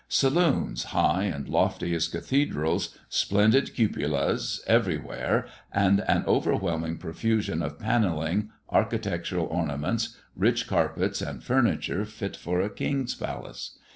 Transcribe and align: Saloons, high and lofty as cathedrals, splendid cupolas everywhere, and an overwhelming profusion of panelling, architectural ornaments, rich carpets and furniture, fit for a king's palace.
Saloons, 0.09 0.85
high 0.97 1.25
and 1.25 1.47
lofty 1.47 1.93
as 1.93 2.07
cathedrals, 2.07 2.97
splendid 3.07 3.75
cupolas 3.75 4.59
everywhere, 4.65 5.45
and 5.71 5.99
an 6.07 6.23
overwhelming 6.25 6.97
profusion 6.97 7.61
of 7.61 7.77
panelling, 7.77 8.49
architectural 8.69 9.45
ornaments, 9.45 10.17
rich 10.35 10.65
carpets 10.67 11.21
and 11.21 11.43
furniture, 11.43 12.03
fit 12.03 12.35
for 12.35 12.61
a 12.61 12.69
king's 12.73 13.13
palace. 13.13 13.77